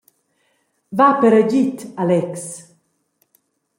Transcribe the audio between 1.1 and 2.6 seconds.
per agid, Alex.